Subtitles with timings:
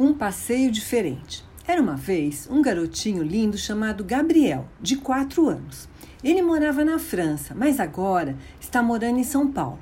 [0.00, 1.44] Um passeio diferente.
[1.66, 5.88] Era uma vez um garotinho lindo chamado Gabriel, de 4 anos.
[6.22, 9.80] Ele morava na França, mas agora está morando em São Paulo.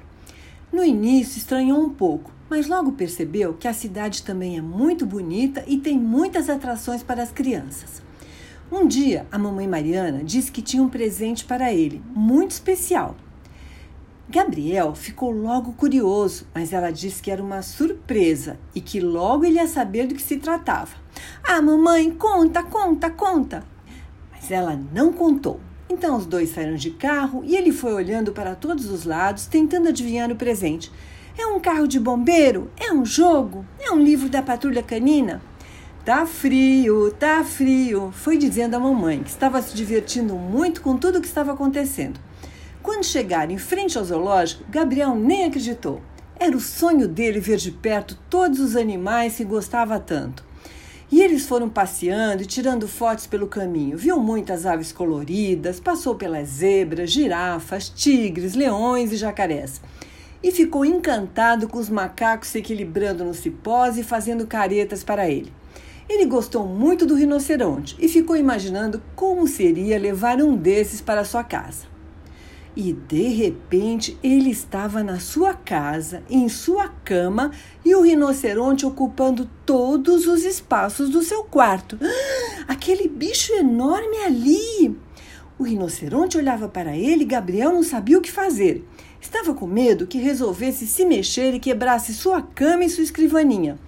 [0.73, 5.63] No início estranhou um pouco, mas logo percebeu que a cidade também é muito bonita
[5.67, 8.01] e tem muitas atrações para as crianças.
[8.73, 13.17] Um dia, a mamãe Mariana disse que tinha um presente para ele, muito especial.
[14.29, 19.55] Gabriel ficou logo curioso, mas ela disse que era uma surpresa e que logo ele
[19.55, 20.97] ia saber do que se tratava.
[21.45, 23.63] Ah, mamãe, conta, conta, conta.
[24.33, 25.61] Mas ela não contou.
[25.89, 29.89] Então os dois saíram de carro e ele foi olhando para todos os lados, tentando
[29.89, 30.91] adivinhar o presente.
[31.39, 32.69] É um carro de bombeiro?
[32.77, 33.65] É um jogo?
[33.79, 35.41] É um livro da patrulha canina?
[36.05, 41.19] Tá frio, tá frio, foi dizendo a mamãe, que estava se divertindo muito com tudo
[41.19, 42.19] o que estava acontecendo.
[42.87, 46.01] Quando chegaram em frente ao zoológico, Gabriel nem acreditou.
[46.39, 50.45] Era o sonho dele ver de perto todos os animais que gostava tanto.
[51.11, 53.99] E eles foram passeando e tirando fotos pelo caminho.
[53.99, 59.81] Viu muitas aves coloridas, passou pelas zebras, girafas, tigres, leões e jacarés.
[60.41, 65.53] E ficou encantado com os macacos se equilibrando no cipós e fazendo caretas para ele.
[66.09, 71.43] Ele gostou muito do rinoceronte e ficou imaginando como seria levar um desses para sua
[71.43, 71.96] casa.
[72.77, 77.51] E de repente ele estava na sua casa, em sua cama,
[77.83, 81.99] e o rinoceronte ocupando todos os espaços do seu quarto.
[82.03, 84.95] Ah, aquele bicho enorme ali!
[85.59, 88.87] O rinoceronte olhava para ele e Gabriel não sabia o que fazer.
[89.19, 93.79] Estava com medo que resolvesse se mexer e quebrasse sua cama e sua escrivaninha.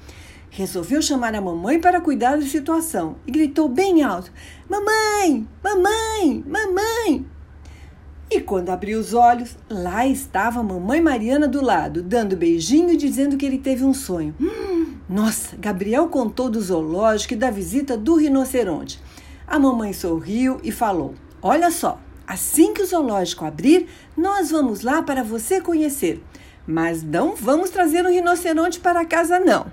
[0.50, 4.32] Resolveu chamar a mamãe para cuidar da situação e gritou bem alto:
[4.66, 5.46] Mamãe!
[5.62, 6.42] Mamãe!
[6.46, 6.87] Mamãe!
[8.48, 13.36] Quando abriu os olhos, lá estava a mamãe Mariana do lado, dando beijinho e dizendo
[13.36, 14.34] que ele teve um sonho.
[14.40, 19.02] Hum, nossa, Gabriel contou do zoológico e da visita do rinoceronte.
[19.46, 23.86] A mamãe sorriu e falou: Olha só, assim que o zoológico abrir,
[24.16, 26.24] nós vamos lá para você conhecer.
[26.66, 29.66] Mas não vamos trazer um rinoceronte para casa, não.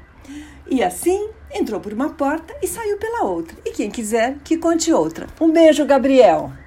[0.69, 3.55] E assim entrou por uma porta e saiu pela outra.
[3.63, 5.27] E quem quiser que conte outra.
[5.39, 6.64] Um beijo, Gabriel!